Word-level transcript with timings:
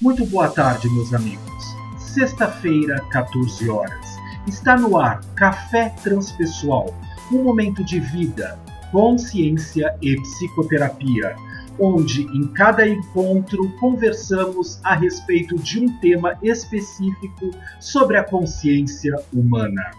Muito 0.00 0.24
boa 0.24 0.48
tarde, 0.48 0.88
meus 0.88 1.12
amigos. 1.12 1.76
Sexta-feira, 1.98 3.06
14 3.10 3.68
horas. 3.68 4.16
Está 4.46 4.74
no 4.74 4.96
ar 4.96 5.20
Café 5.34 5.90
Transpessoal, 6.02 6.98
um 7.30 7.42
momento 7.42 7.84
de 7.84 8.00
vida, 8.00 8.58
consciência 8.90 9.94
e 10.00 10.16
psicoterapia, 10.16 11.36
onde 11.78 12.22
em 12.34 12.50
cada 12.50 12.88
encontro 12.88 13.70
conversamos 13.78 14.82
a 14.82 14.94
respeito 14.94 15.54
de 15.56 15.80
um 15.80 16.00
tema 16.00 16.38
específico 16.42 17.50
sobre 17.78 18.16
a 18.16 18.24
consciência 18.24 19.14
humana. 19.30 19.90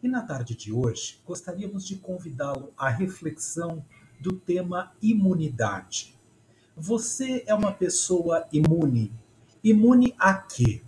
E 0.00 0.06
na 0.06 0.22
tarde 0.22 0.54
de 0.54 0.72
hoje, 0.72 1.18
gostaríamos 1.26 1.84
de 1.84 1.96
convidá-lo 1.96 2.72
à 2.78 2.88
reflexão 2.88 3.84
do 4.20 4.32
tema 4.32 4.92
imunidade. 5.02 6.15
Você 6.78 7.42
é 7.46 7.54
uma 7.54 7.72
pessoa 7.72 8.46
imune. 8.52 9.10
Imune 9.64 10.14
a 10.18 10.34
quê? 10.34 10.82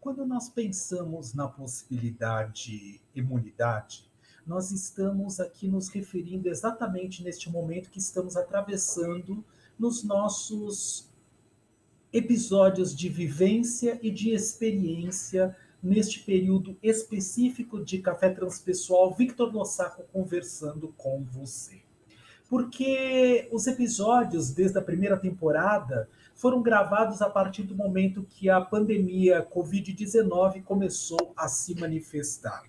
Quando 0.00 0.24
nós 0.24 0.48
pensamos 0.48 1.34
na 1.34 1.46
possibilidade 1.46 3.02
imunidade, 3.14 4.10
nós 4.46 4.70
estamos 4.70 5.40
aqui 5.40 5.68
nos 5.68 5.90
referindo 5.90 6.48
exatamente 6.48 7.22
neste 7.22 7.50
momento 7.50 7.90
que 7.90 7.98
estamos 7.98 8.34
atravessando 8.34 9.44
nos 9.78 10.02
nossos 10.02 11.10
episódios 12.10 12.96
de 12.96 13.10
vivência 13.10 14.00
e 14.02 14.10
de 14.10 14.30
experiência 14.30 15.54
neste 15.82 16.20
período 16.20 16.78
específico 16.82 17.84
de 17.84 17.98
Café 17.98 18.30
Transpessoal 18.30 19.12
Victor 19.14 19.52
Lossaco 19.52 20.02
conversando 20.10 20.94
com 20.96 21.22
você 21.24 21.85
porque 22.48 23.48
os 23.50 23.66
episódios 23.66 24.50
desde 24.50 24.78
a 24.78 24.82
primeira 24.82 25.16
temporada 25.16 26.08
foram 26.34 26.62
gravados 26.62 27.22
a 27.22 27.28
partir 27.28 27.62
do 27.62 27.74
momento 27.74 28.26
que 28.28 28.48
a 28.48 28.60
pandemia 28.60 29.46
Covid-19 29.52 30.62
começou 30.62 31.32
a 31.36 31.48
se 31.48 31.74
manifestar. 31.74 32.64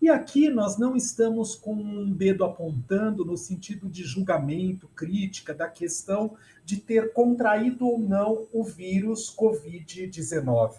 E 0.00 0.08
aqui 0.08 0.48
nós 0.48 0.78
não 0.78 0.96
estamos 0.96 1.54
com 1.54 1.74
um 1.74 2.10
dedo 2.10 2.42
apontando 2.42 3.22
no 3.22 3.36
sentido 3.36 3.86
de 3.86 4.02
julgamento, 4.02 4.88
crítica 4.88 5.52
da 5.52 5.68
questão 5.68 6.34
de 6.64 6.78
ter 6.78 7.12
contraído 7.12 7.86
ou 7.86 7.98
não 7.98 8.46
o 8.50 8.64
vírus 8.64 9.34
Covid-19. 9.36 10.76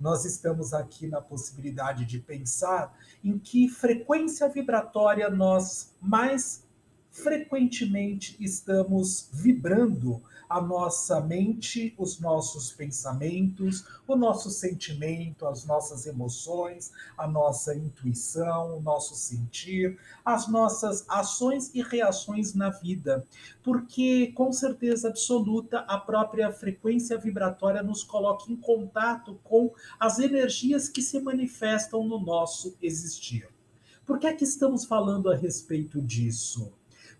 Nós 0.00 0.24
estamos 0.24 0.72
aqui 0.72 1.06
na 1.06 1.20
possibilidade 1.20 2.06
de 2.06 2.18
pensar 2.18 2.96
em 3.22 3.38
que 3.38 3.68
frequência 3.68 4.48
vibratória 4.48 5.28
nós 5.28 5.94
mais 6.00 6.64
frequentemente 7.12 8.36
estamos 8.40 9.28
vibrando 9.30 10.22
a 10.48 10.60
nossa 10.60 11.20
mente, 11.20 11.94
os 11.96 12.18
nossos 12.18 12.72
pensamentos, 12.72 13.86
o 14.06 14.16
nosso 14.16 14.50
sentimento, 14.50 15.46
as 15.46 15.64
nossas 15.64 16.06
emoções, 16.06 16.90
a 17.16 17.26
nossa 17.26 17.74
intuição, 17.74 18.76
o 18.76 18.82
nosso 18.82 19.14
sentir, 19.14 19.98
as 20.24 20.48
nossas 20.48 21.06
ações 21.08 21.70
e 21.74 21.82
reações 21.82 22.54
na 22.54 22.70
vida. 22.70 23.26
Porque, 23.62 24.32
com 24.34 24.52
certeza 24.52 25.08
absoluta, 25.08 25.80
a 25.80 25.98
própria 25.98 26.50
frequência 26.50 27.16
vibratória 27.16 27.82
nos 27.82 28.02
coloca 28.02 28.50
em 28.50 28.56
contato 28.56 29.38
com 29.44 29.72
as 29.98 30.18
energias 30.18 30.88
que 30.88 31.00
se 31.00 31.20
manifestam 31.20 32.04
no 32.04 32.18
nosso 32.18 32.74
existir. 32.82 33.48
Por 34.04 34.18
que 34.18 34.26
é 34.26 34.34
que 34.34 34.44
estamos 34.44 34.84
falando 34.84 35.30
a 35.30 35.36
respeito 35.36 36.02
disso? 36.02 36.72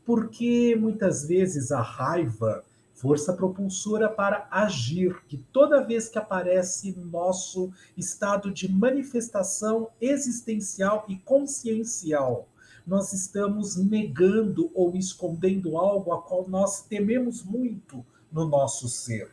Porque 0.04 0.76
muitas 0.78 1.26
vezes 1.26 1.70
a 1.70 1.80
raiva, 1.80 2.64
força 2.94 3.32
propulsora 3.32 4.08
para 4.08 4.46
agir, 4.50 5.22
que 5.26 5.36
toda 5.36 5.84
vez 5.84 6.08
que 6.08 6.18
aparece 6.18 6.96
nosso 6.96 7.72
estado 7.96 8.52
de 8.52 8.70
manifestação 8.70 9.88
existencial 10.00 11.04
e 11.08 11.16
consciencial, 11.16 12.48
nós 12.86 13.12
estamos 13.12 13.76
negando 13.76 14.70
ou 14.74 14.96
escondendo 14.96 15.76
algo 15.76 16.12
a 16.12 16.22
qual 16.22 16.48
nós 16.48 16.82
tememos 16.82 17.44
muito 17.44 18.04
no 18.30 18.46
nosso 18.46 18.88
ser. 18.88 19.30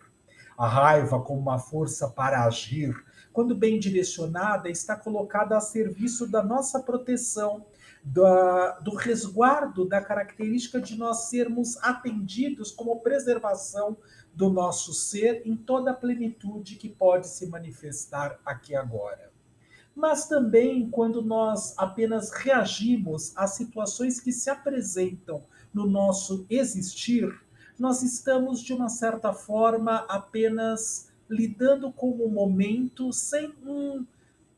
A 0.57 0.67
raiva, 0.67 1.19
como 1.21 1.39
uma 1.39 1.57
força 1.57 2.07
para 2.07 2.43
agir, 2.45 2.95
quando 3.31 3.55
bem 3.55 3.79
direcionada, 3.79 4.69
está 4.69 4.95
colocada 4.95 5.55
a 5.55 5.61
serviço 5.61 6.27
da 6.27 6.43
nossa 6.43 6.79
proteção 6.79 7.65
da, 8.03 8.79
do 8.79 8.95
resguardo 8.95 9.85
da 9.85 10.01
característica 10.01 10.79
de 10.79 10.97
nós 10.97 11.29
sermos 11.29 11.77
atendidos 11.77 12.71
como 12.71 13.01
preservação 13.01 13.97
do 14.33 14.49
nosso 14.49 14.93
ser 14.93 15.41
em 15.45 15.55
toda 15.55 15.91
a 15.91 15.93
plenitude 15.93 16.75
que 16.75 16.89
pode 16.89 17.27
se 17.27 17.47
manifestar 17.47 18.39
aqui 18.45 18.75
agora. 18.75 19.31
Mas 19.95 20.27
também 20.27 20.89
quando 20.89 21.21
nós 21.21 21.73
apenas 21.77 22.31
reagimos 22.31 23.35
às 23.35 23.51
situações 23.55 24.19
que 24.19 24.31
se 24.31 24.49
apresentam 24.49 25.43
no 25.73 25.85
nosso 25.85 26.45
existir, 26.49 27.29
nós 27.77 28.01
estamos, 28.01 28.61
de 28.61 28.73
uma 28.73 28.89
certa 28.89 29.33
forma, 29.33 30.05
apenas 30.09 31.11
lidando 31.29 31.91
com 31.91 32.11
o 32.11 32.29
momento 32.29 33.13
sem 33.13 33.53
um 33.63 34.05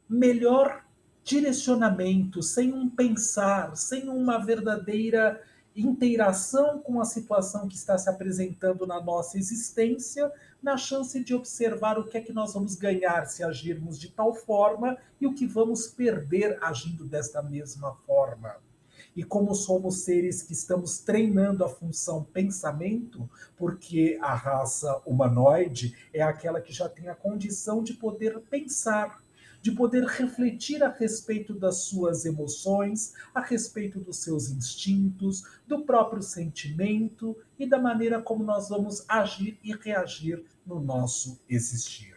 melhor 0.08 0.84
direcionamento, 1.32 2.44
sem 2.44 2.74
um 2.74 2.90
pensar, 2.90 3.78
sem 3.78 4.10
uma 4.10 4.38
verdadeira 4.38 5.42
interação 5.74 6.80
com 6.80 7.00
a 7.00 7.06
situação 7.06 7.70
que 7.70 7.76
está 7.76 7.98
se 7.98 8.10
apresentando 8.10 8.86
na 8.86 9.02
nossa 9.02 9.38
existência, 9.38 10.30
na 10.62 10.76
chance 10.76 11.24
de 11.24 11.34
observar 11.34 11.98
o 11.98 12.04
que 12.04 12.18
é 12.18 12.22
que 12.22 12.34
nós 12.34 12.54
vamos 12.54 12.76
ganhar 12.76 13.26
se 13.28 13.46
agirmos 13.46 13.98
de 13.98 14.10
tal 14.10 14.34
forma 14.34 14.98
e 15.22 15.26
o 15.26 15.34
que 15.34 15.48
vamos 15.48 15.88
perder 15.88 16.62
agindo 16.62 17.06
desta 17.06 17.42
mesma 17.42 17.96
forma. 18.06 18.58
E 19.16 19.24
como 19.24 19.56
somos 19.56 20.04
seres 20.04 20.44
que 20.44 20.52
estamos 20.52 21.00
treinando 21.00 21.64
a 21.64 21.70
função 21.70 22.26
pensamento, 22.26 23.30
porque 23.56 24.20
a 24.22 24.34
raça 24.36 25.02
humanoide 25.06 25.96
é 26.14 26.22
aquela 26.22 26.60
que 26.60 26.74
já 26.74 26.90
tem 26.90 27.08
a 27.08 27.16
condição 27.16 27.82
de 27.82 27.94
poder 27.94 28.38
pensar, 28.42 29.21
de 29.62 29.72
poder 29.72 30.04
refletir 30.06 30.84
a 30.84 30.90
respeito 30.90 31.54
das 31.54 31.84
suas 31.84 32.26
emoções, 32.26 33.14
a 33.34 33.42
respeito 33.42 34.00
dos 34.00 34.18
seus 34.18 34.50
instintos, 34.50 35.44
do 35.68 35.84
próprio 35.84 36.22
sentimento 36.22 37.38
e 37.60 37.66
da 37.66 37.78
maneira 37.78 38.22
como 38.22 38.44
nós 38.44 38.70
vamos 38.70 39.06
agir 39.08 39.60
e 39.64 39.74
reagir 39.76 40.44
no 40.66 40.80
nosso 40.80 41.40
existir. 41.48 42.11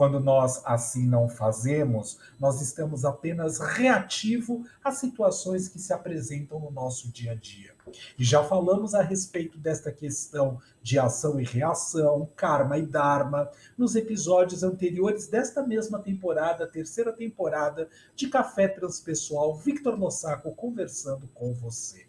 Quando 0.00 0.18
nós 0.18 0.62
assim 0.64 1.06
não 1.06 1.28
fazemos, 1.28 2.18
nós 2.38 2.62
estamos 2.62 3.04
apenas 3.04 3.58
reativo 3.58 4.64
às 4.82 4.94
situações 4.94 5.68
que 5.68 5.78
se 5.78 5.92
apresentam 5.92 6.58
no 6.58 6.70
nosso 6.70 7.12
dia 7.12 7.32
a 7.32 7.34
dia. 7.34 7.74
E 8.18 8.24
já 8.24 8.42
falamos 8.42 8.94
a 8.94 9.02
respeito 9.02 9.58
desta 9.58 9.92
questão 9.92 10.58
de 10.82 10.98
ação 10.98 11.38
e 11.38 11.44
reação, 11.44 12.26
karma 12.34 12.78
e 12.78 12.86
dharma, 12.86 13.50
nos 13.76 13.94
episódios 13.94 14.62
anteriores 14.62 15.26
desta 15.26 15.62
mesma 15.62 15.98
temporada, 15.98 16.66
terceira 16.66 17.12
temporada 17.12 17.86
de 18.16 18.28
Café 18.30 18.68
Transpessoal, 18.68 19.54
Victor 19.54 19.98
Lossaco 19.98 20.54
conversando 20.54 21.28
com 21.34 21.52
você. 21.52 22.06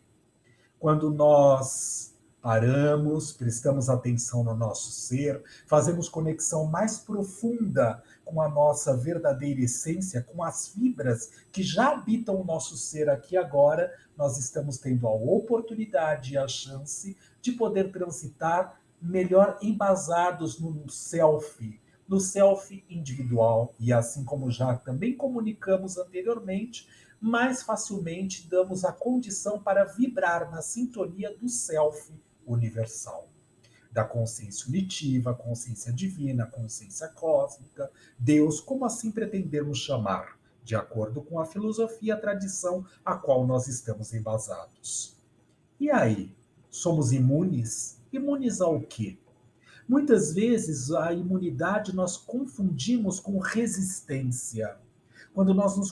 Quando 0.80 1.12
nós 1.12 2.11
paramos, 2.42 3.32
prestamos 3.32 3.88
atenção 3.88 4.44
no 4.44 4.56
nosso 4.56 4.92
ser, 4.92 5.44
fazemos 5.68 6.10
conexão 6.10 6.66
mais 6.66 6.98
profunda 6.98 8.02
com 8.26 8.42
a 8.42 8.50
nossa 8.50 8.98
verdadeira 8.98 9.62
essência, 9.62 10.24
com 10.24 10.44
as 10.44 10.70
fibras 10.70 11.30
que 11.52 11.62
já 11.62 11.92
habitam 11.92 12.42
o 12.42 12.44
nosso 12.44 12.76
ser 12.76 13.10
aqui 13.10 13.38
agora, 13.38 13.94
nós 14.18 14.38
estamos 14.40 14.78
tendo 14.80 15.08
a 15.08 15.14
oportunidade 15.14 16.34
e 16.34 16.38
a 16.38 16.48
chance 16.48 17.16
de 17.40 17.52
poder 17.52 17.92
transitar 17.92 18.82
melhor 19.00 19.60
embasados 19.62 20.60
no 20.60 20.90
self, 20.90 21.80
no 22.08 22.20
self 22.20 22.84
individual. 22.90 23.76
E 23.80 23.94
assim 23.94 24.24
como 24.24 24.50
já 24.50 24.76
também 24.76 25.16
comunicamos 25.16 25.98
anteriormente, 25.98 26.88
mais 27.20 27.62
facilmente 27.62 28.48
damos 28.48 28.84
a 28.84 28.92
condição 28.92 29.62
para 29.62 29.86
vibrar 29.86 30.50
na 30.50 30.62
sintonia 30.62 31.36
do 31.38 31.48
self 31.48 32.12
universal, 32.46 33.30
da 33.92 34.04
consciência 34.04 34.68
unitiva, 34.70 35.34
consciência 35.34 35.92
divina, 35.92 36.46
consciência 36.46 37.08
cósmica, 37.10 37.92
Deus, 38.18 38.62
como 38.62 38.86
assim 38.86 39.12
pretendemos 39.12 39.80
chamar, 39.80 40.40
de 40.64 40.76
acordo 40.76 41.22
com 41.22 41.40
a 41.40 41.46
filosofia 41.46 42.14
a 42.16 42.20
tradição 42.20 42.86
a 43.04 43.16
qual 43.16 43.46
nós 43.46 43.68
estamos 43.68 44.14
embasados. 44.14 45.18
E 45.80 45.90
aí, 45.90 46.34
somos 46.70 47.12
imunes? 47.12 48.00
Imunes 48.14 48.62
ao 48.62 48.80
quê? 48.80 49.18
Muitas 49.88 50.34
vezes 50.34 50.92
a 50.92 51.12
imunidade 51.12 51.94
nós 51.94 52.16
confundimos 52.16 53.20
com 53.20 53.40
resistência. 53.40 54.78
Quando 55.34 55.54
nós 55.54 55.78
nos 55.78 55.92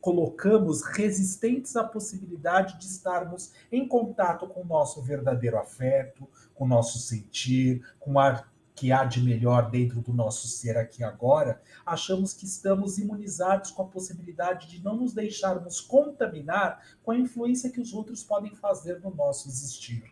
colocamos 0.00 0.82
resistentes 0.82 1.76
à 1.76 1.84
possibilidade 1.84 2.78
de 2.78 2.86
estarmos 2.86 3.52
em 3.70 3.86
contato 3.86 4.46
com 4.48 4.62
o 4.62 4.66
nosso 4.66 5.00
verdadeiro 5.00 5.58
afeto, 5.58 6.28
com 6.54 6.64
o 6.64 6.68
nosso 6.68 6.98
sentir, 6.98 7.84
com 8.00 8.18
a 8.18 8.44
que 8.74 8.90
há 8.90 9.04
de 9.04 9.22
melhor 9.22 9.70
dentro 9.70 10.00
do 10.00 10.12
nosso 10.12 10.48
ser 10.48 10.76
aqui 10.76 11.04
agora, 11.04 11.62
achamos 11.86 12.34
que 12.34 12.44
estamos 12.44 12.98
imunizados 12.98 13.70
com 13.70 13.82
a 13.82 13.86
possibilidade 13.86 14.66
de 14.66 14.82
não 14.82 14.96
nos 14.96 15.12
deixarmos 15.12 15.80
contaminar 15.80 16.82
com 17.02 17.12
a 17.12 17.16
influência 17.16 17.70
que 17.70 17.80
os 17.80 17.94
outros 17.94 18.24
podem 18.24 18.52
fazer 18.56 19.00
no 19.00 19.14
nosso 19.14 19.48
existir. 19.48 20.02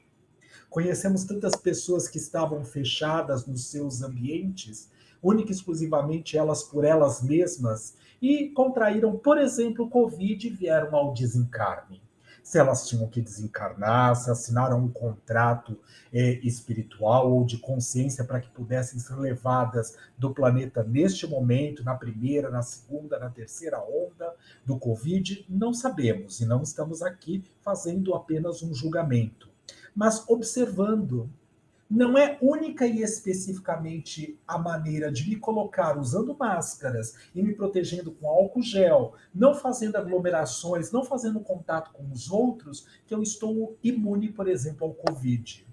Conhecemos 0.71 1.25
tantas 1.25 1.57
pessoas 1.57 2.09
que 2.09 2.19
estavam 2.19 2.65
fechadas 2.65 3.47
nos 3.47 3.67
seus 3.67 4.01
ambientes, 4.01 4.89
única 5.23 5.51
e 5.51 5.55
exclusivamente 5.55 6.37
elas 6.37 6.63
por 6.63 6.85
elas 6.85 7.23
mesmas, 7.23 7.95
e 8.21 8.49
contraíram, 8.51 9.17
por 9.17 9.39
exemplo, 9.39 9.85
o 9.85 9.91
Covid 9.91 10.47
e 10.47 10.51
vieram 10.51 10.95
ao 10.95 11.13
desencarne. 11.13 12.03
Se 12.43 12.59
elas 12.59 12.89
tinham 12.89 13.07
que 13.07 13.21
desencarnar, 13.21 14.17
se 14.17 14.29
assinaram 14.29 14.81
um 14.81 14.89
contrato 14.89 15.79
é, 16.13 16.33
espiritual 16.43 17.33
ou 17.33 17.45
de 17.45 17.57
consciência 17.59 18.25
para 18.25 18.41
que 18.41 18.51
pudessem 18.51 18.99
ser 18.99 19.15
levadas 19.15 19.97
do 20.19 20.35
planeta 20.35 20.83
neste 20.83 21.27
momento, 21.27 21.85
na 21.85 21.95
primeira, 21.95 22.51
na 22.51 22.63
segunda, 22.63 23.19
na 23.19 23.31
terceira 23.31 23.81
onda 23.81 24.35
do 24.67 24.77
Covid, 24.77 25.47
não 25.49 25.73
sabemos 25.73 26.41
e 26.41 26.45
não 26.45 26.63
estamos 26.63 27.01
aqui 27.01 27.45
fazendo 27.61 28.13
apenas 28.13 28.61
um 28.63 28.75
julgamento, 28.75 29.49
mas 29.95 30.29
observando 30.29 31.31
não 31.93 32.17
é 32.17 32.39
única 32.41 32.87
e 32.87 33.03
especificamente 33.03 34.39
a 34.49 34.57
maneira 34.57 35.13
de 35.13 35.29
me 35.29 35.37
colocar 35.37 35.99
usando 35.99 36.35
máscaras 36.35 37.17
e 37.35 37.43
me 37.43 37.55
protegendo 37.55 38.13
com 38.13 38.27
álcool 38.27 38.63
gel, 38.63 39.13
não 39.35 39.55
fazendo 39.55 39.97
aglomerações, 39.97 40.91
não 40.91 41.05
fazendo 41.05 41.39
contato 41.41 41.93
com 41.93 42.11
os 42.11 42.31
outros, 42.31 42.87
que 43.07 43.15
eu 43.15 43.23
estou 43.23 43.77
imune, 43.85 44.33
por 44.33 44.49
exemplo, 44.49 44.87
ao 44.87 44.95
Covid. 44.95 45.67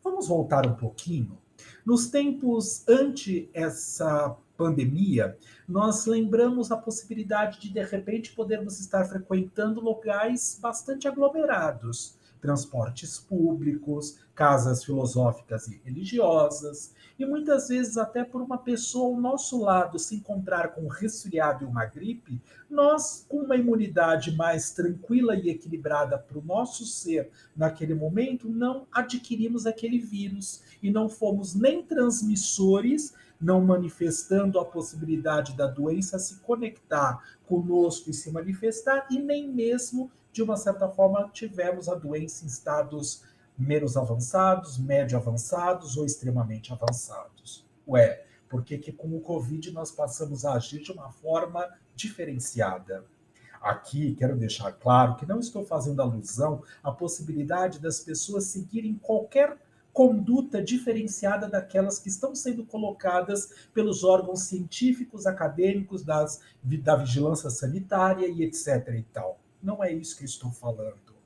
Vamos 0.00 0.28
voltar 0.28 0.64
um 0.64 0.76
pouquinho. 0.76 1.36
Nos 1.84 2.06
tempos 2.06 2.88
ante 2.88 3.50
essa 3.52 4.36
pandemia, 4.56 5.36
nós 5.68 6.06
lembramos 6.06 6.70
a 6.70 6.76
possibilidade 6.76 7.58
de, 7.58 7.70
de 7.70 7.82
repente, 7.82 8.32
podermos 8.32 8.78
estar 8.78 9.04
frequentando 9.06 9.80
locais 9.80 10.56
bastante 10.62 11.08
aglomerados 11.08 12.16
transportes 12.40 13.18
públicos, 13.18 14.18
casas 14.34 14.84
filosóficas 14.84 15.68
e 15.68 15.80
religiosas, 15.84 16.94
e 17.18 17.26
muitas 17.26 17.68
vezes 17.68 17.96
até 17.96 18.22
por 18.24 18.40
uma 18.40 18.58
pessoa 18.58 19.14
ao 19.14 19.20
nosso 19.20 19.60
lado 19.60 19.98
se 19.98 20.14
encontrar 20.14 20.68
com 20.68 20.82
um 20.82 20.88
resfriado 20.88 21.64
e 21.64 21.66
uma 21.66 21.84
gripe, 21.86 22.40
nós, 22.70 23.26
com 23.28 23.38
uma 23.38 23.56
imunidade 23.56 24.36
mais 24.36 24.70
tranquila 24.70 25.34
e 25.34 25.50
equilibrada 25.50 26.16
para 26.16 26.38
o 26.38 26.44
nosso 26.44 26.86
ser 26.86 27.30
naquele 27.56 27.94
momento, 27.94 28.48
não 28.48 28.86
adquirimos 28.92 29.66
aquele 29.66 29.98
vírus 29.98 30.62
e 30.82 30.90
não 30.90 31.08
fomos 31.08 31.54
nem 31.54 31.82
transmissores 31.82 33.14
não 33.40 33.60
manifestando 33.64 34.58
a 34.58 34.64
possibilidade 34.64 35.56
da 35.56 35.66
doença 35.66 36.18
se 36.18 36.36
conectar 36.40 37.22
conosco 37.46 38.10
e 38.10 38.14
se 38.14 38.30
manifestar, 38.30 39.06
e 39.10 39.18
nem 39.18 39.48
mesmo 39.48 40.10
de 40.38 40.42
uma 40.44 40.56
certa 40.56 40.88
forma, 40.88 41.28
tivemos 41.32 41.88
a 41.88 41.96
doença 41.96 42.44
em 42.44 42.46
estados 42.46 43.24
menos 43.58 43.96
avançados, 43.96 44.78
médio 44.78 45.18
avançados 45.18 45.96
ou 45.96 46.06
extremamente 46.06 46.72
avançados. 46.72 47.66
Ué, 47.88 48.24
por 48.48 48.62
que, 48.62 48.78
que 48.78 48.92
com 48.92 49.16
o 49.16 49.20
Covid 49.20 49.72
nós 49.72 49.90
passamos 49.90 50.44
a 50.44 50.52
agir 50.52 50.80
de 50.80 50.92
uma 50.92 51.10
forma 51.10 51.68
diferenciada? 51.96 53.04
Aqui 53.60 54.14
quero 54.14 54.36
deixar 54.36 54.70
claro 54.74 55.16
que 55.16 55.26
não 55.26 55.40
estou 55.40 55.66
fazendo 55.66 56.00
alusão 56.00 56.62
à 56.84 56.92
possibilidade 56.92 57.80
das 57.80 57.98
pessoas 57.98 58.44
seguirem 58.44 58.94
qualquer 58.94 59.58
conduta 59.92 60.62
diferenciada 60.62 61.48
daquelas 61.48 61.98
que 61.98 62.08
estão 62.08 62.32
sendo 62.32 62.64
colocadas 62.64 63.66
pelos 63.74 64.04
órgãos 64.04 64.42
científicos, 64.42 65.26
acadêmicos, 65.26 66.04
das, 66.04 66.40
da 66.62 66.94
vigilância 66.94 67.50
sanitária 67.50 68.28
e 68.28 68.44
etc. 68.44 68.94
e 68.96 69.02
tal. 69.12 69.40
Não 69.62 69.82
é 69.82 69.92
isso 69.92 70.16
que 70.16 70.24
estou 70.24 70.50
falando. 70.50 71.18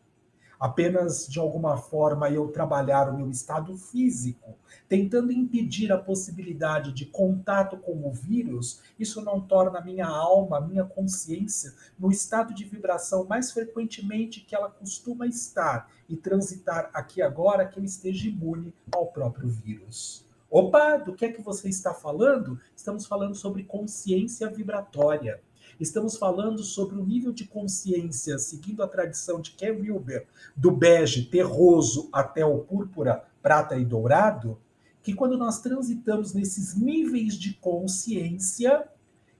Apenas, 0.62 1.26
de 1.26 1.40
alguma 1.40 1.76
forma, 1.76 2.30
eu 2.30 2.46
trabalhar 2.46 3.10
o 3.10 3.16
meu 3.16 3.28
estado 3.28 3.76
físico, 3.76 4.56
tentando 4.88 5.32
impedir 5.32 5.90
a 5.90 5.98
possibilidade 5.98 6.92
de 6.92 7.04
contato 7.04 7.76
com 7.76 8.06
o 8.06 8.12
vírus, 8.12 8.80
isso 8.96 9.20
não 9.20 9.40
torna 9.40 9.80
a 9.80 9.84
minha 9.84 10.06
alma, 10.06 10.58
a 10.58 10.60
minha 10.60 10.84
consciência, 10.84 11.74
no 11.98 12.12
estado 12.12 12.54
de 12.54 12.64
vibração 12.64 13.24
mais 13.24 13.50
frequentemente 13.50 14.40
que 14.40 14.54
ela 14.54 14.70
costuma 14.70 15.26
estar 15.26 15.90
e 16.08 16.16
transitar 16.16 16.90
aqui 16.94 17.20
agora, 17.20 17.66
que 17.66 17.80
eu 17.80 17.84
esteja 17.84 18.28
imune 18.28 18.72
ao 18.94 19.08
próprio 19.08 19.48
vírus. 19.48 20.24
Opa, 20.48 20.96
do 20.96 21.12
que 21.12 21.24
é 21.24 21.32
que 21.32 21.42
você 21.42 21.68
está 21.68 21.92
falando? 21.92 22.60
Estamos 22.76 23.04
falando 23.04 23.34
sobre 23.34 23.64
consciência 23.64 24.48
vibratória. 24.48 25.42
Estamos 25.82 26.16
falando 26.16 26.62
sobre 26.62 26.96
o 26.96 27.04
nível 27.04 27.32
de 27.32 27.44
consciência, 27.44 28.38
seguindo 28.38 28.84
a 28.84 28.86
tradição 28.86 29.40
de 29.40 29.50
Ken 29.50 29.72
Wilber, 29.72 30.28
do 30.56 30.70
bege 30.70 31.24
terroso 31.24 32.08
até 32.12 32.44
o 32.46 32.60
púrpura, 32.60 33.24
prata 33.42 33.76
e 33.76 33.84
dourado, 33.84 34.56
que 35.02 35.12
quando 35.12 35.36
nós 35.36 35.60
transitamos 35.60 36.32
nesses 36.32 36.76
níveis 36.76 37.34
de 37.34 37.54
consciência, 37.54 38.86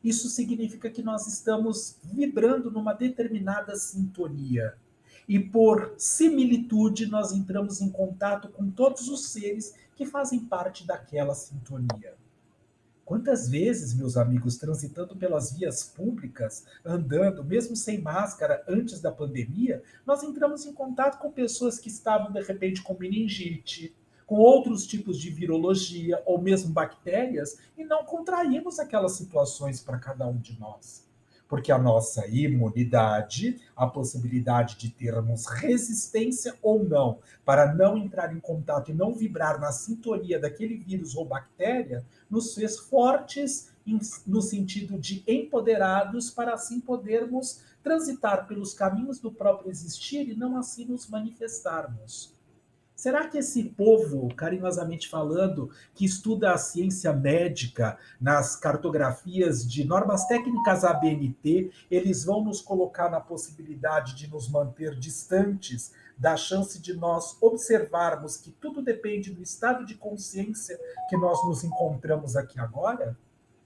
isso 0.02 0.28
significa 0.28 0.90
que 0.90 1.00
nós 1.00 1.28
estamos 1.28 1.96
vibrando 2.02 2.72
numa 2.72 2.92
determinada 2.92 3.76
sintonia. 3.76 4.74
E 5.28 5.38
por 5.38 5.94
similitude, 5.96 7.06
nós 7.06 7.30
entramos 7.30 7.80
em 7.80 7.88
contato 7.88 8.48
com 8.48 8.68
todos 8.68 9.08
os 9.08 9.26
seres 9.26 9.76
que 9.94 10.04
fazem 10.04 10.40
parte 10.40 10.84
daquela 10.84 11.36
sintonia. 11.36 12.20
Quantas 13.12 13.46
vezes, 13.46 13.92
meus 13.92 14.16
amigos, 14.16 14.56
transitando 14.56 15.14
pelas 15.14 15.52
vias 15.52 15.84
públicas, 15.84 16.64
andando, 16.82 17.44
mesmo 17.44 17.76
sem 17.76 18.00
máscara, 18.00 18.64
antes 18.66 19.02
da 19.02 19.12
pandemia, 19.12 19.82
nós 20.06 20.22
entramos 20.22 20.64
em 20.64 20.72
contato 20.72 21.18
com 21.18 21.30
pessoas 21.30 21.78
que 21.78 21.90
estavam, 21.90 22.32
de 22.32 22.40
repente, 22.40 22.80
com 22.80 22.96
meningite, 22.98 23.94
com 24.24 24.36
outros 24.36 24.86
tipos 24.86 25.20
de 25.20 25.28
virologia 25.28 26.22
ou 26.24 26.40
mesmo 26.40 26.72
bactérias, 26.72 27.58
e 27.76 27.84
não 27.84 28.02
contraímos 28.02 28.78
aquelas 28.78 29.12
situações 29.12 29.78
para 29.78 29.98
cada 29.98 30.26
um 30.26 30.38
de 30.38 30.58
nós 30.58 31.11
porque 31.52 31.70
a 31.70 31.76
nossa 31.76 32.26
imunidade, 32.28 33.60
a 33.76 33.86
possibilidade 33.86 34.74
de 34.78 34.88
termos 34.88 35.44
resistência 35.44 36.54
ou 36.62 36.82
não, 36.82 37.18
para 37.44 37.74
não 37.74 37.98
entrar 37.98 38.34
em 38.34 38.40
contato 38.40 38.90
e 38.90 38.94
não 38.94 39.12
vibrar 39.12 39.60
na 39.60 39.70
sintonia 39.70 40.40
daquele 40.40 40.78
vírus 40.78 41.14
ou 41.14 41.26
bactéria, 41.26 42.06
nos 42.30 42.54
fez 42.54 42.78
fortes 42.78 43.70
no 44.26 44.40
sentido 44.40 44.98
de 44.98 45.22
empoderados 45.26 46.30
para 46.30 46.54
assim 46.54 46.80
podermos 46.80 47.60
transitar 47.82 48.46
pelos 48.46 48.72
caminhos 48.72 49.18
do 49.18 49.30
próprio 49.30 49.70
existir 49.70 50.30
e 50.30 50.34
não 50.34 50.56
assim 50.56 50.86
nos 50.86 51.06
manifestarmos. 51.06 52.31
Será 53.02 53.26
que 53.26 53.38
esse 53.38 53.64
povo, 53.64 54.32
carinhosamente 54.32 55.08
falando, 55.08 55.68
que 55.92 56.04
estuda 56.04 56.52
a 56.52 56.56
ciência 56.56 57.12
médica 57.12 57.98
nas 58.20 58.54
cartografias 58.54 59.68
de 59.68 59.82
normas 59.82 60.24
técnicas 60.26 60.84
ABNT, 60.84 61.72
eles 61.90 62.24
vão 62.24 62.44
nos 62.44 62.62
colocar 62.62 63.10
na 63.10 63.18
possibilidade 63.18 64.14
de 64.14 64.30
nos 64.30 64.48
manter 64.48 64.94
distantes 64.94 65.92
da 66.16 66.36
chance 66.36 66.80
de 66.80 66.94
nós 66.94 67.36
observarmos 67.42 68.36
que 68.36 68.52
tudo 68.52 68.80
depende 68.80 69.32
do 69.32 69.42
estado 69.42 69.84
de 69.84 69.96
consciência 69.96 70.78
que 71.10 71.16
nós 71.16 71.44
nos 71.44 71.64
encontramos 71.64 72.36
aqui 72.36 72.60
agora? 72.60 73.18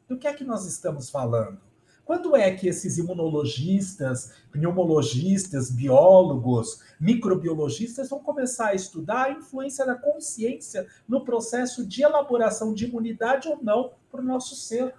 Do 0.08 0.16
que 0.16 0.26
é 0.26 0.32
que 0.32 0.44
nós 0.44 0.64
estamos 0.64 1.10
falando? 1.10 1.60
Quando 2.06 2.36
é 2.36 2.54
que 2.54 2.68
esses 2.68 2.98
imunologistas, 2.98 4.32
pneumologistas, 4.52 5.72
biólogos, 5.72 6.80
microbiologistas 7.00 8.08
vão 8.08 8.20
começar 8.20 8.68
a 8.68 8.74
estudar 8.76 9.24
a 9.24 9.32
influência 9.32 9.84
da 9.84 9.96
consciência 9.96 10.86
no 11.08 11.24
processo 11.24 11.84
de 11.84 12.04
elaboração 12.04 12.72
de 12.72 12.84
imunidade 12.84 13.48
ou 13.48 13.58
não 13.60 13.90
para 14.08 14.20
o 14.20 14.24
nosso 14.24 14.54
ser? 14.54 14.94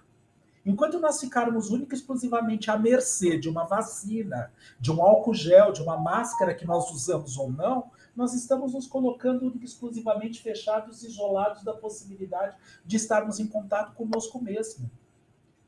Enquanto 0.66 1.00
nós 1.00 1.22
ficarmos 1.22 1.70
única 1.70 1.96
e 1.96 1.98
exclusivamente 1.98 2.70
à 2.70 2.78
mercê 2.78 3.38
de 3.38 3.48
uma 3.48 3.64
vacina, 3.64 4.52
de 4.78 4.92
um 4.92 5.02
álcool 5.02 5.34
gel, 5.34 5.72
de 5.72 5.82
uma 5.82 5.96
máscara 5.96 6.54
que 6.54 6.68
nós 6.68 6.92
usamos 6.92 7.38
ou 7.38 7.50
não, 7.50 7.90
nós 8.14 8.34
estamos 8.34 8.74
nos 8.74 8.86
colocando 8.86 9.44
única 9.44 9.64
e 9.64 9.66
exclusivamente 9.66 10.42
fechados, 10.42 11.04
isolados 11.04 11.64
da 11.64 11.74
possibilidade 11.74 12.58
de 12.86 12.98
estarmos 12.98 13.40
em 13.40 13.48
contato 13.48 13.96
conosco 13.96 14.44
mesmo. 14.44 14.92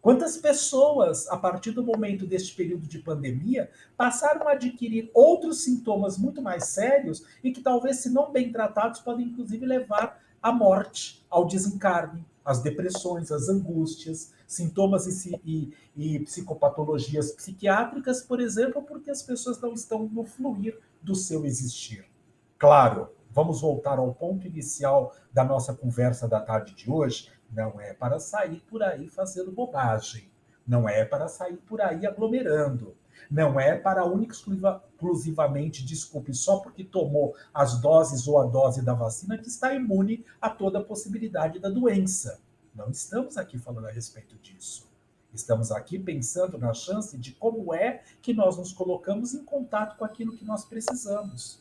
Quantas 0.01 0.37
pessoas, 0.37 1.27
a 1.27 1.37
partir 1.37 1.71
do 1.71 1.83
momento 1.83 2.25
deste 2.25 2.55
período 2.55 2.87
de 2.87 2.99
pandemia, 2.99 3.69
passaram 3.97 4.47
a 4.47 4.53
adquirir 4.53 5.11
outros 5.13 5.63
sintomas 5.63 6.17
muito 6.17 6.41
mais 6.41 6.65
sérios 6.65 7.25
e 7.43 7.51
que 7.51 7.61
talvez, 7.61 7.97
se 7.97 8.09
não 8.09 8.31
bem 8.31 8.51
tratados, 8.51 9.01
podem 9.01 9.27
inclusive 9.27 9.65
levar 9.65 10.21
à 10.41 10.53
morte, 10.53 11.25
ao 11.29 11.45
desencarne, 11.45 12.25
as 12.45 12.61
depressões, 12.61 13.31
as 13.31 13.49
angústias, 13.49 14.33
sintomas 14.47 15.05
e, 15.05 15.39
e, 15.45 15.73
e, 15.95 16.19
psicopatologias 16.21 17.31
psiquiátricas, 17.33 18.23
por 18.23 18.39
exemplo, 18.39 18.81
porque 18.81 19.11
as 19.11 19.21
pessoas 19.21 19.59
não 19.59 19.73
estão 19.73 20.07
no 20.07 20.23
fluir 20.23 20.79
do 21.01 21.13
seu 21.13 21.45
existir. 21.45 22.05
Claro, 22.57 23.09
vamos 23.29 23.61
voltar 23.61 23.99
ao 23.99 24.13
ponto 24.13 24.47
inicial 24.47 25.13
da 25.31 25.43
nossa 25.43 25.73
conversa 25.73 26.27
da 26.27 26.39
tarde 26.39 26.73
de 26.73 26.89
hoje. 26.89 27.29
Não 27.51 27.79
é 27.79 27.93
para 27.93 28.19
sair 28.19 28.61
por 28.69 28.83
aí 28.83 29.09
fazendo 29.09 29.51
bobagem. 29.51 30.29
Não 30.67 30.87
é 30.87 31.03
para 31.03 31.27
sair 31.27 31.57
por 31.57 31.81
aí 31.81 32.05
aglomerando. 32.05 32.95
Não 33.29 33.59
é 33.59 33.75
para 33.75 34.05
única 34.05 34.33
exclusivamente, 34.33 35.85
desculpe, 35.85 36.33
só 36.33 36.59
porque 36.59 36.83
tomou 36.83 37.35
as 37.53 37.79
doses 37.79 38.27
ou 38.27 38.39
a 38.39 38.45
dose 38.45 38.81
da 38.81 38.93
vacina 38.93 39.37
que 39.37 39.47
está 39.47 39.73
imune 39.73 40.25
a 40.41 40.49
toda 40.49 40.79
a 40.79 40.83
possibilidade 40.83 41.59
da 41.59 41.69
doença. 41.69 42.39
Não 42.73 42.89
estamos 42.89 43.37
aqui 43.37 43.57
falando 43.57 43.87
a 43.87 43.91
respeito 43.91 44.35
disso. 44.37 44.89
Estamos 45.33 45.71
aqui 45.71 45.99
pensando 45.99 46.57
na 46.57 46.73
chance 46.73 47.17
de 47.17 47.31
como 47.33 47.73
é 47.73 48.01
que 48.21 48.33
nós 48.33 48.57
nos 48.57 48.73
colocamos 48.73 49.33
em 49.33 49.43
contato 49.43 49.97
com 49.97 50.03
aquilo 50.03 50.35
que 50.35 50.45
nós 50.45 50.65
precisamos. 50.65 51.59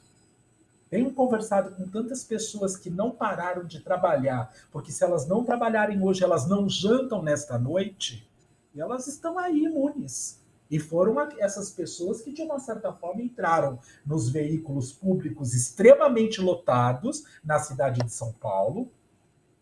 Tenho 0.90 1.12
conversado 1.12 1.75
com 1.75 1.87
tantas 1.88 2.25
pessoas 2.25 2.76
que 2.76 2.88
não 2.88 3.11
pararam 3.11 3.64
de 3.64 3.80
trabalhar, 3.80 4.52
porque 4.71 4.90
se 4.90 5.04
elas 5.04 5.26
não 5.26 5.45
trabalharem 5.45 6.02
hoje, 6.02 6.25
elas 6.25 6.49
não 6.49 6.68
jantam 6.68 7.23
nesta 7.23 7.59
noite, 7.59 8.28
e 8.75 8.80
elas 8.80 9.07
estão 9.07 9.38
aí 9.38 9.64
imunes. 9.64 10.40
E 10.71 10.78
foram 10.78 11.16
essas 11.38 11.71
pessoas 11.71 12.21
que, 12.21 12.33
de 12.33 12.42
uma 12.42 12.59
certa 12.59 12.92
forma, 12.92 13.23
entraram 13.23 13.78
nos 14.04 14.28
veículos 14.28 14.92
públicos 14.92 15.54
extremamente 15.54 16.40
lotados 16.40 17.25
na 17.42 17.59
cidade 17.59 18.00
de 18.02 18.12
São 18.12 18.33
Paulo, 18.33 18.90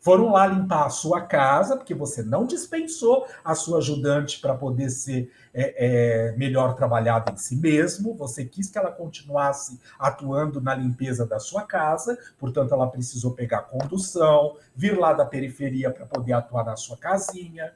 foram 0.07 0.31
lá 0.31 0.47
limpar 0.47 0.87
a 0.87 0.89
sua 0.89 1.21
casa, 1.21 1.77
porque 1.77 1.93
você 1.93 2.23
não 2.23 2.47
dispensou 2.47 3.27
a 3.45 3.57
sua 3.57 3.79
ajudante 3.79 4.39
para 4.41 4.55
poder 4.55 4.89
ser 4.89 5.33
é, 5.53 6.29
é, 6.29 6.37
melhor 6.37 6.77
trabalhada 6.77 7.33
em 7.33 7.37
si 7.37 7.57
mesmo, 7.57 8.15
você 8.15 8.45
quis 8.45 8.71
que 8.71 8.79
ela 8.79 8.93
continuasse 8.93 9.81
atuando 9.99 10.61
na 10.61 10.77
limpeza 10.77 11.27
da 11.27 11.41
sua 11.41 11.63
casa, 11.63 12.17
portanto, 12.39 12.73
ela 12.73 12.87
precisou 12.87 13.33
pegar 13.33 13.63
condução, 13.63 14.57
vir 14.77 14.97
lá 14.97 15.13
da 15.13 15.27
periferia 15.27 15.91
para 15.91 16.07
poder 16.07 16.35
atuar 16.35 16.65
na 16.65 16.77
sua 16.77 16.97
casinha 16.97 17.75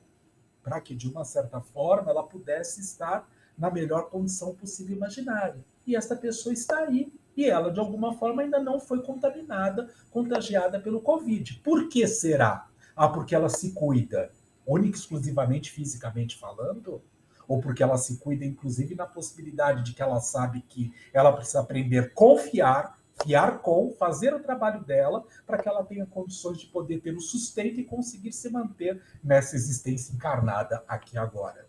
para 0.62 0.80
que, 0.80 0.94
de 0.94 1.08
uma 1.08 1.24
certa 1.24 1.60
forma, 1.60 2.12
ela 2.12 2.22
pudesse 2.22 2.80
estar 2.80 3.28
na 3.58 3.72
melhor 3.72 4.08
condição 4.08 4.54
possível 4.54 4.96
imaginária. 4.96 5.64
E 5.84 5.96
esta 5.96 6.14
pessoa 6.14 6.52
está 6.52 6.78
aí, 6.78 7.12
e 7.36 7.46
ela, 7.46 7.72
de 7.72 7.80
alguma 7.80 8.12
forma, 8.14 8.42
ainda 8.42 8.58
não 8.58 8.78
foi 8.80 9.02
contaminada, 9.02 9.88
contagiada 10.10 10.80
pelo 10.80 11.00
Covid. 11.00 11.60
Por 11.64 11.88
que 11.88 12.06
será? 12.06 12.68
Ah, 12.94 13.08
porque 13.08 13.34
ela 13.34 13.48
se 13.48 13.72
cuida, 13.72 14.30
única 14.66 14.98
exclusivamente 14.98 15.70
fisicamente 15.70 16.36
falando? 16.36 17.02
Ou 17.48 17.60
porque 17.60 17.82
ela 17.82 17.96
se 17.96 18.18
cuida, 18.18 18.44
inclusive, 18.44 18.94
na 18.94 19.06
possibilidade 19.06 19.82
de 19.82 19.92
que 19.94 20.02
ela 20.02 20.20
sabe 20.20 20.62
que 20.68 20.92
ela 21.12 21.32
precisa 21.32 21.60
aprender 21.60 21.98
a 21.98 22.10
confiar 22.10 23.00
fiar 23.22 23.58
com, 23.58 23.92
fazer 23.98 24.34
o 24.34 24.40
trabalho 24.40 24.82
dela, 24.84 25.24
para 25.46 25.58
que 25.58 25.68
ela 25.68 25.84
tenha 25.84 26.06
condições 26.06 26.58
de 26.58 26.66
poder 26.66 27.00
ter 27.00 27.14
o 27.14 27.20
sustento 27.20 27.78
e 27.80 27.84
conseguir 27.84 28.32
se 28.32 28.50
manter 28.50 29.02
nessa 29.22 29.56
existência 29.56 30.14
encarnada 30.14 30.82
aqui 30.88 31.18
agora. 31.18 31.66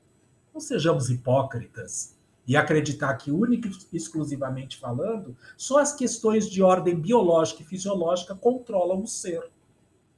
Não 0.53 0.61
sejamos 0.61 1.09
hipócritas 1.09 2.17
e 2.51 2.57
acreditar 2.57 3.13
que, 3.13 3.31
única 3.31 3.69
e 3.69 3.95
exclusivamente 3.95 4.77
falando, 4.77 5.37
só 5.55 5.79
as 5.79 5.95
questões 5.95 6.49
de 6.49 6.61
ordem 6.61 6.99
biológica 6.99 7.61
e 7.61 7.65
fisiológica 7.65 8.35
controlam 8.35 9.01
o 9.01 9.07
ser. 9.07 9.49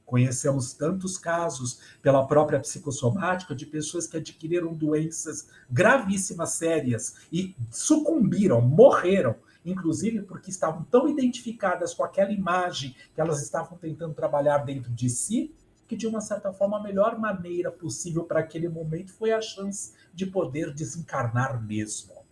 Conhecemos 0.04 0.72
tantos 0.72 1.16
casos 1.16 1.78
pela 2.02 2.26
própria 2.26 2.58
psicossomática 2.58 3.54
de 3.54 3.64
pessoas 3.64 4.08
que 4.08 4.16
adquiriram 4.16 4.74
doenças 4.74 5.46
gravíssimas, 5.70 6.54
sérias 6.54 7.18
e 7.32 7.54
sucumbiram, 7.70 8.60
morreram 8.60 9.36
inclusive 9.64 10.22
porque 10.22 10.50
estavam 10.50 10.82
tão 10.90 11.08
identificadas 11.08 11.94
com 11.94 12.02
aquela 12.02 12.32
imagem 12.32 12.96
que 13.14 13.20
elas 13.20 13.44
estavam 13.44 13.78
tentando 13.78 14.12
trabalhar 14.12 14.58
dentro 14.58 14.92
de 14.92 15.08
si, 15.08 15.54
que 15.86 15.94
de 15.94 16.08
uma 16.08 16.20
certa 16.20 16.52
forma 16.52 16.78
a 16.78 16.82
melhor 16.82 17.16
maneira 17.16 17.70
possível 17.70 18.24
para 18.24 18.40
aquele 18.40 18.68
momento 18.68 19.12
foi 19.12 19.30
a 19.30 19.40
chance 19.40 19.92
de 20.12 20.26
poder 20.26 20.74
desencarnar 20.74 21.64
mesmo. 21.64 22.23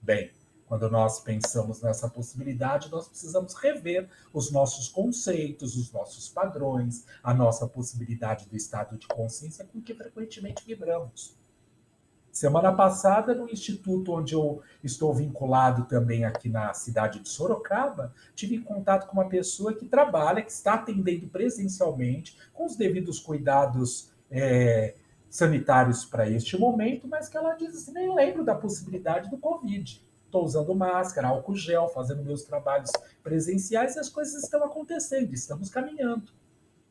Bem, 0.00 0.30
quando 0.66 0.90
nós 0.90 1.20
pensamos 1.20 1.80
nessa 1.80 2.08
possibilidade, 2.08 2.90
nós 2.90 3.08
precisamos 3.08 3.54
rever 3.54 4.08
os 4.32 4.50
nossos 4.50 4.88
conceitos, 4.88 5.76
os 5.76 5.92
nossos 5.92 6.28
padrões, 6.28 7.06
a 7.22 7.32
nossa 7.32 7.66
possibilidade 7.68 8.48
do 8.48 8.56
estado 8.56 8.98
de 8.98 9.06
consciência 9.06 9.64
com 9.64 9.80
que 9.80 9.94
frequentemente 9.94 10.64
vibramos. 10.66 11.36
Semana 12.36 12.70
passada, 12.70 13.34
no 13.34 13.48
instituto 13.48 14.12
onde 14.12 14.34
eu 14.34 14.60
estou 14.84 15.14
vinculado 15.14 15.86
também 15.86 16.24
aqui 16.24 16.50
na 16.50 16.74
cidade 16.74 17.20
de 17.20 17.30
Sorocaba, 17.30 18.12
tive 18.34 18.58
contato 18.58 19.06
com 19.06 19.14
uma 19.14 19.28
pessoa 19.28 19.72
que 19.72 19.86
trabalha, 19.86 20.42
que 20.42 20.52
está 20.52 20.74
atendendo 20.74 21.28
presencialmente, 21.28 22.36
com 22.52 22.66
os 22.66 22.76
devidos 22.76 23.18
cuidados 23.20 24.10
é, 24.30 24.96
sanitários 25.36 26.04
para 26.04 26.28
este 26.28 26.58
momento, 26.58 27.06
mas 27.06 27.28
que 27.28 27.36
ela 27.36 27.54
diz 27.54 27.74
assim: 27.74 27.92
nem 27.92 28.12
lembro 28.14 28.44
da 28.44 28.54
possibilidade 28.54 29.30
do 29.30 29.38
Covid. 29.38 30.02
Estou 30.24 30.44
usando 30.44 30.74
máscara, 30.74 31.28
álcool 31.28 31.54
gel, 31.54 31.88
fazendo 31.88 32.24
meus 32.24 32.42
trabalhos 32.42 32.90
presenciais 33.22 33.96
e 33.96 34.00
as 34.00 34.08
coisas 34.08 34.42
estão 34.42 34.64
acontecendo, 34.64 35.32
estamos 35.32 35.70
caminhando. 35.70 36.32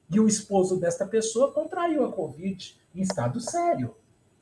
E 0.09 0.19
o 0.19 0.27
esposo 0.27 0.79
desta 0.79 1.05
pessoa 1.05 1.51
contraiu 1.51 2.05
a 2.05 2.11
Covid 2.11 2.79
em 2.93 3.01
estado 3.01 3.39
sério. 3.41 3.95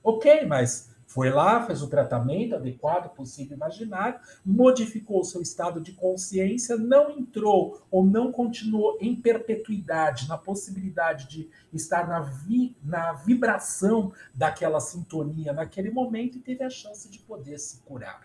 Ok, 0.03 0.45
mas 0.45 0.92
foi 1.05 1.29
lá, 1.29 1.65
fez 1.65 1.81
o 1.81 1.87
tratamento 1.87 2.55
adequado, 2.55 3.13
possível, 3.13 3.55
imaginário, 3.55 4.19
modificou 4.45 5.21
o 5.21 5.23
seu 5.23 5.41
estado 5.41 5.79
de 5.79 5.93
consciência, 5.93 6.75
não 6.77 7.11
entrou 7.11 7.81
ou 7.91 8.05
não 8.05 8.31
continuou 8.31 8.97
em 8.99 9.15
perpetuidade, 9.15 10.27
na 10.27 10.37
possibilidade 10.37 11.27
de 11.27 11.49
estar 11.71 12.07
na, 12.07 12.19
vi, 12.19 12.75
na 12.83 13.13
vibração 13.13 14.11
daquela 14.33 14.79
sintonia 14.79 15.53
naquele 15.53 15.91
momento 15.91 16.37
e 16.37 16.41
teve 16.41 16.63
a 16.63 16.69
chance 16.69 17.09
de 17.09 17.19
poder 17.19 17.59
se 17.59 17.81
curar. 17.81 18.21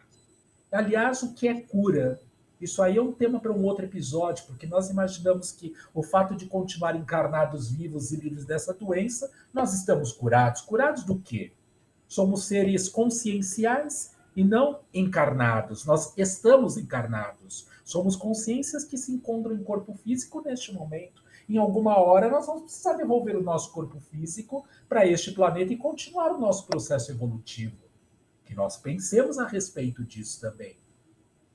Aliás, 0.70 1.22
o 1.22 1.34
que 1.34 1.48
é 1.48 1.60
cura? 1.60 2.20
Isso 2.60 2.82
aí 2.82 2.96
é 2.96 3.02
um 3.02 3.12
tema 3.12 3.38
para 3.38 3.52
um 3.52 3.64
outro 3.64 3.84
episódio, 3.84 4.44
porque 4.46 4.66
nós 4.66 4.90
imaginamos 4.90 5.52
que 5.52 5.74
o 5.94 6.02
fato 6.02 6.34
de 6.34 6.46
continuar 6.46 6.96
encarnados 6.96 7.70
vivos 7.70 8.10
e 8.12 8.16
livres 8.16 8.44
dessa 8.44 8.74
doença, 8.74 9.30
nós 9.54 9.72
estamos 9.72 10.12
curados. 10.12 10.60
Curados 10.62 11.04
do 11.04 11.18
quê? 11.20 11.52
Somos 12.08 12.44
seres 12.46 12.88
conscienciais 12.88 14.16
e 14.34 14.42
não 14.42 14.80
encarnados. 14.94 15.84
Nós 15.84 16.14
estamos 16.16 16.78
encarnados. 16.78 17.68
Somos 17.84 18.16
consciências 18.16 18.84
que 18.84 18.96
se 18.96 19.12
encontram 19.12 19.54
em 19.54 19.62
corpo 19.62 19.92
físico 19.92 20.40
neste 20.40 20.72
momento. 20.72 21.22
Em 21.48 21.58
alguma 21.58 21.98
hora, 21.98 22.30
nós 22.30 22.46
vamos 22.46 22.62
precisar 22.64 22.94
devolver 22.94 23.36
o 23.36 23.42
nosso 23.42 23.72
corpo 23.72 24.00
físico 24.00 24.66
para 24.88 25.06
este 25.06 25.32
planeta 25.32 25.72
e 25.72 25.76
continuar 25.76 26.32
o 26.32 26.40
nosso 26.40 26.66
processo 26.66 27.10
evolutivo. 27.10 27.76
Que 28.44 28.54
nós 28.54 28.76
pensemos 28.76 29.38
a 29.38 29.46
respeito 29.46 30.04
disso 30.04 30.40
também. 30.40 30.76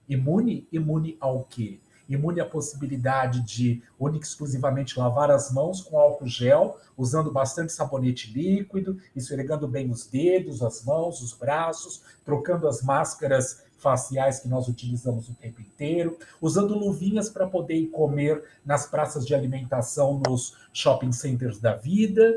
Imune, 0.07 0.67
imune 0.71 1.17
ao 1.19 1.43
quê? 1.43 1.79
Imune 2.07 2.41
à 2.41 2.45
possibilidade 2.45 3.41
de 3.41 3.81
única 3.99 4.25
exclusivamente 4.25 4.99
lavar 4.99 5.31
as 5.31 5.51
mãos 5.51 5.81
com 5.81 5.97
álcool 5.97 6.27
gel, 6.27 6.77
usando 6.97 7.31
bastante 7.31 7.71
sabonete 7.71 8.31
líquido, 8.31 8.97
esfregando 9.15 9.67
bem 9.67 9.89
os 9.89 10.05
dedos, 10.05 10.61
as 10.61 10.83
mãos, 10.83 11.21
os 11.21 11.33
braços, 11.33 12.01
trocando 12.23 12.67
as 12.67 12.81
máscaras 12.81 13.63
faciais 13.77 14.39
que 14.39 14.47
nós 14.47 14.69
utilizamos 14.69 15.27
o 15.27 15.35
tempo 15.35 15.59
inteiro, 15.61 16.17
usando 16.41 16.73
luvinhas 16.73 17.29
para 17.29 17.45
poder 17.45 17.87
comer 17.87 18.41
nas 18.65 18.87
praças 18.87 19.25
de 19.25 19.35
alimentação 19.35 20.21
nos 20.25 20.55
shopping 20.71 21.11
centers 21.11 21.59
da 21.59 21.75
vida. 21.75 22.33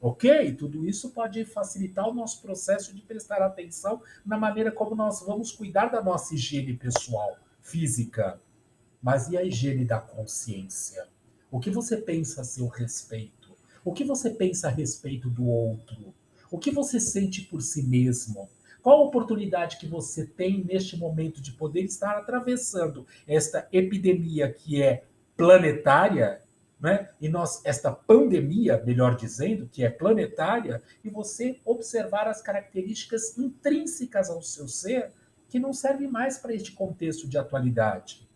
Ok? 0.00 0.52
Tudo 0.54 0.86
isso 0.86 1.10
pode 1.10 1.44
facilitar 1.44 2.08
o 2.08 2.14
nosso 2.14 2.40
processo 2.42 2.94
de 2.94 3.02
prestar 3.02 3.42
atenção 3.42 4.00
na 4.24 4.36
maneira 4.36 4.70
como 4.70 4.94
nós 4.94 5.22
vamos 5.24 5.50
cuidar 5.52 5.86
da 5.86 6.02
nossa 6.02 6.34
higiene 6.34 6.76
pessoal, 6.76 7.36
física, 7.60 8.40
mas 9.02 9.28
e 9.28 9.36
a 9.36 9.42
higiene 9.42 9.84
da 9.84 9.98
consciência? 9.98 11.06
O 11.50 11.58
que 11.58 11.70
você 11.70 11.96
pensa 11.96 12.42
a 12.42 12.44
seu 12.44 12.66
respeito? 12.66 13.56
O 13.84 13.92
que 13.92 14.04
você 14.04 14.30
pensa 14.30 14.68
a 14.68 14.70
respeito 14.70 15.30
do 15.30 15.46
outro? 15.46 16.12
O 16.50 16.58
que 16.58 16.70
você 16.70 17.00
sente 17.00 17.42
por 17.42 17.62
si 17.62 17.82
mesmo? 17.82 18.48
Qual 18.82 19.00
a 19.00 19.04
oportunidade 19.04 19.78
que 19.78 19.86
você 19.86 20.26
tem 20.26 20.64
neste 20.64 20.96
momento 20.96 21.40
de 21.40 21.52
poder 21.52 21.82
estar 21.82 22.16
atravessando 22.16 23.06
esta 23.26 23.68
epidemia 23.72 24.52
que 24.52 24.82
é 24.82 25.04
planetária, 25.36 26.42
né? 26.80 27.10
E 27.20 27.28
nós 27.28 27.60
esta 27.64 27.90
pandemia, 27.90 28.82
melhor 28.84 29.16
dizendo, 29.16 29.68
que 29.68 29.82
é 29.82 29.90
planetária, 29.90 30.82
e 31.02 31.08
você 31.08 31.60
observar 31.64 32.28
as 32.28 32.40
características 32.40 33.36
intrínsecas 33.38 34.30
ao 34.30 34.42
seu 34.42 34.68
ser 34.68 35.12
que 35.48 35.58
não 35.58 35.72
servem 35.72 36.08
mais 36.08 36.38
para 36.38 36.54
este 36.54 36.72
contexto 36.72 37.26
de 37.26 37.38
atualidade. 37.38 38.27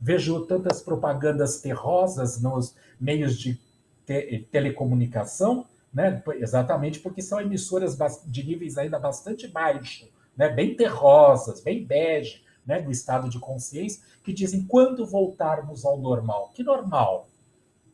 Vejo 0.00 0.46
tantas 0.46 0.82
propagandas 0.82 1.60
terrosas 1.60 2.40
nos 2.40 2.74
meios 3.00 3.38
de 3.38 3.58
te 4.06 4.46
telecomunicação, 4.50 5.66
né? 5.92 6.22
Exatamente 6.34 7.00
porque 7.00 7.22
são 7.22 7.40
emissoras 7.40 7.96
de 8.26 8.44
níveis 8.44 8.76
ainda 8.76 8.98
bastante 8.98 9.48
baixos, 9.48 10.08
né? 10.36 10.48
Bem 10.48 10.76
terrosas, 10.76 11.62
bem 11.62 11.84
bege, 11.84 12.44
né? 12.66 12.82
Do 12.82 12.90
estado 12.90 13.28
de 13.28 13.38
consciência, 13.38 14.02
que 14.22 14.32
dizem 14.32 14.64
quando 14.66 15.06
voltarmos 15.06 15.84
ao 15.84 15.98
normal. 15.98 16.50
Que 16.54 16.62
normal? 16.62 17.28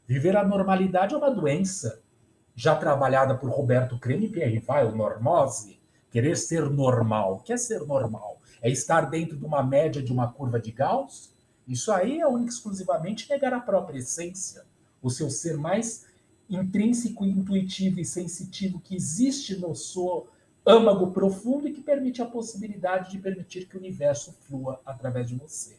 Viver 0.06 0.36
a 0.36 0.44
normalidade 0.44 1.14
é 1.14 1.16
uma 1.16 1.30
doença 1.30 2.02
já 2.56 2.74
trabalhada 2.74 3.34
por 3.36 3.48
Roberto 3.48 3.98
Creme 3.98 4.26
e 4.26 4.28
Pierre 4.28 4.62
Weil, 4.66 4.94
normose, 4.94 5.80
querer 6.10 6.36
ser 6.36 6.68
normal. 6.68 7.34
O 7.34 7.38
que 7.40 7.52
é 7.52 7.56
ser 7.56 7.86
normal? 7.86 8.38
É 8.60 8.68
estar 8.68 9.02
dentro 9.02 9.36
de 9.36 9.44
uma 9.44 9.62
média 9.62 10.02
de 10.02 10.12
uma 10.12 10.32
curva 10.32 10.58
de 10.58 10.72
Gauss? 10.72 11.32
Isso 11.70 11.92
aí 11.92 12.18
é 12.18 12.26
única 12.26 12.50
exclusivamente 12.50 13.30
negar 13.30 13.54
a 13.54 13.60
própria 13.60 14.00
essência, 14.00 14.64
o 15.00 15.08
seu 15.08 15.30
ser 15.30 15.56
mais 15.56 16.04
intrínseco, 16.48 17.24
intuitivo 17.24 18.00
e 18.00 18.04
sensitivo 18.04 18.80
que 18.80 18.96
existe 18.96 19.54
no 19.56 19.72
seu 19.76 20.26
âmago 20.66 21.12
profundo 21.12 21.68
e 21.68 21.72
que 21.72 21.80
permite 21.80 22.20
a 22.20 22.26
possibilidade 22.26 23.12
de 23.12 23.20
permitir 23.20 23.68
que 23.68 23.76
o 23.76 23.78
universo 23.78 24.36
flua 24.40 24.80
através 24.84 25.28
de 25.28 25.36
você. 25.36 25.76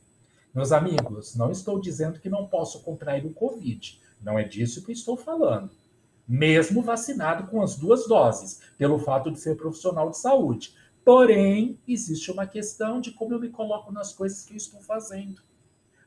Meus 0.55 0.71
amigos, 0.71 1.35
não 1.35 1.51
estou 1.51 1.77
dizendo 1.77 2.21
que 2.21 2.29
não 2.29 2.47
posso 2.47 2.81
contrair 2.83 3.25
o 3.25 3.33
Covid. 3.33 3.99
Não 4.21 4.39
é 4.39 4.45
disso 4.45 4.85
que 4.85 4.93
estou 4.93 5.17
falando. 5.17 5.71
Mesmo 6.25 6.81
vacinado 6.81 7.47
com 7.47 7.61
as 7.61 7.75
duas 7.75 8.07
doses, 8.07 8.61
pelo 8.77 8.97
fato 8.97 9.29
de 9.29 9.41
ser 9.41 9.57
profissional 9.57 10.09
de 10.09 10.17
saúde. 10.17 10.73
Porém, 11.03 11.77
existe 11.85 12.31
uma 12.31 12.47
questão 12.47 13.01
de 13.01 13.11
como 13.11 13.33
eu 13.33 13.41
me 13.41 13.49
coloco 13.49 13.91
nas 13.91 14.13
coisas 14.13 14.45
que 14.45 14.53
eu 14.53 14.57
estou 14.57 14.79
fazendo. 14.79 15.50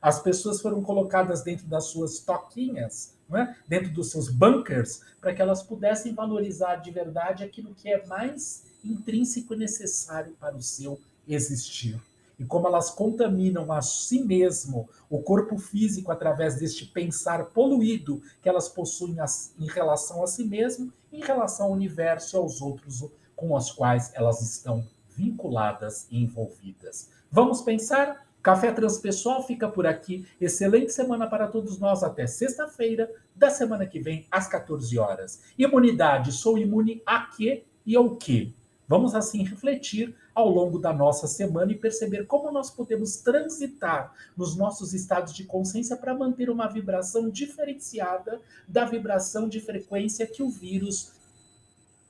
As 0.05 0.21
pessoas 0.21 0.61
foram 0.61 0.83
colocadas 0.83 1.41
dentro 1.41 1.65
das 1.65 1.85
suas 1.85 2.19
toquinhas, 2.19 3.15
é? 3.33 3.55
dentro 3.67 3.91
dos 3.91 4.11
seus 4.11 4.29
bunkers, 4.29 5.01
para 5.19 5.33
que 5.33 5.41
elas 5.41 5.63
pudessem 5.63 6.13
valorizar 6.13 6.75
de 6.75 6.91
verdade 6.91 7.43
aquilo 7.43 7.73
que 7.73 7.89
é 7.89 8.05
mais 8.05 8.65
intrínseco 8.83 9.55
e 9.55 9.57
necessário 9.57 10.35
para 10.39 10.55
o 10.55 10.61
seu 10.61 11.01
existir. 11.27 11.99
E 12.37 12.45
como 12.45 12.67
elas 12.67 12.91
contaminam 12.91 13.71
a 13.71 13.81
si 13.81 14.23
mesmo, 14.23 14.87
o 15.09 15.23
corpo 15.23 15.57
físico, 15.57 16.11
através 16.11 16.59
deste 16.59 16.85
pensar 16.85 17.45
poluído 17.45 18.21
que 18.43 18.47
elas 18.47 18.69
possuem 18.69 19.17
em 19.59 19.65
relação 19.65 20.23
a 20.23 20.27
si 20.27 20.45
mesmo, 20.45 20.93
em 21.11 21.21
relação 21.21 21.65
ao 21.65 21.71
universo 21.71 22.35
e 22.35 22.37
aos 22.37 22.61
outros 22.61 23.09
com 23.35 23.55
os 23.55 23.71
quais 23.71 24.11
elas 24.13 24.39
estão 24.39 24.87
vinculadas 25.15 26.05
e 26.11 26.21
envolvidas. 26.21 27.09
Vamos 27.31 27.63
pensar? 27.63 28.24
Café 28.45 28.71
Transpessoal 28.71 29.41
fica 29.41 29.67
por 29.67 29.87
aqui. 29.87 30.23
Excelente 30.39 30.93
semana 30.93 31.25
para 31.25 31.47
todos 31.47 31.79
nós. 31.79 32.03
Até 32.03 32.27
sexta-feira 32.27 33.11
da 33.35 33.49
semana 33.49 33.87
que 33.87 33.99
vem, 33.99 34.27
às 34.29 34.47
14 34.47 34.99
horas. 34.99 35.41
Imunidade, 35.57 36.31
sou 36.31 36.55
imune 36.55 37.01
a 37.07 37.21
quê 37.21 37.63
e 37.83 37.95
ao 37.95 38.15
quê? 38.15 38.51
Vamos 38.87 39.15
assim 39.15 39.43
refletir 39.43 40.15
ao 40.35 40.47
longo 40.47 40.77
da 40.77 40.93
nossa 40.93 41.25
semana 41.25 41.71
e 41.71 41.75
perceber 41.75 42.27
como 42.27 42.51
nós 42.51 42.69
podemos 42.69 43.17
transitar 43.17 44.13
nos 44.37 44.55
nossos 44.55 44.93
estados 44.93 45.33
de 45.33 45.45
consciência 45.45 45.97
para 45.97 46.13
manter 46.13 46.47
uma 46.47 46.67
vibração 46.67 47.31
diferenciada 47.31 48.39
da 48.67 48.85
vibração 48.85 49.49
de 49.49 49.59
frequência 49.59 50.27
que 50.27 50.43
o 50.43 50.51
vírus 50.51 51.13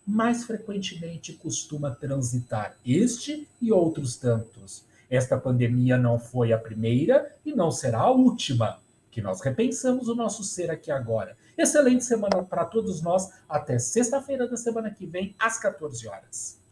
mais 0.06 0.44
frequentemente 0.44 1.32
costuma 1.32 1.92
transitar. 1.92 2.75
Este 2.86 3.48
e 3.62 3.72
outros 3.72 4.18
tantos. 4.18 4.84
Esta 5.10 5.38
pandemia 5.38 5.98
não 5.98 6.20
foi 6.20 6.52
a 6.52 6.58
primeira 6.58 7.34
e 7.46 7.54
não 7.54 7.72
será 7.72 8.02
a 8.02 8.12
última. 8.12 8.80
Que 9.12 9.22
nós 9.22 9.40
repensamos 9.42 10.10
o 10.10 10.16
nosso 10.16 10.44
ser 10.44 10.70
aqui 10.70 10.92
agora. 10.92 11.38
Excelente 11.58 12.04
semana 12.04 12.44
para 12.44 12.66
todos 12.66 13.02
nós. 13.02 13.32
Até 13.48 13.80
sexta-feira 13.80 14.48
da 14.48 14.58
semana 14.58 14.92
que 14.92 15.06
vem, 15.06 15.34
às 15.40 15.58
14 15.58 16.08
horas. 16.08 16.65